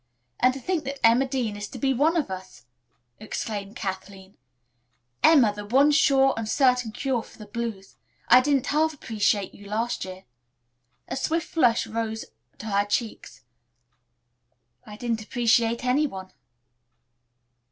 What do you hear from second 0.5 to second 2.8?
to think that Emma Dean is to be one of us!"